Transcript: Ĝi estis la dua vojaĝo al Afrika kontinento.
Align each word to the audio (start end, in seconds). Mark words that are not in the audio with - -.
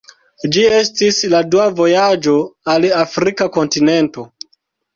Ĝi 0.53 0.61
estis 0.77 1.19
la 1.33 1.41
dua 1.57 1.67
vojaĝo 1.81 2.35
al 2.75 2.89
Afrika 3.05 3.51
kontinento. 3.61 4.29